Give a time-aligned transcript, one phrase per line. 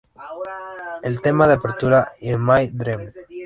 [1.03, 3.07] El tema de apertura "In My Dream".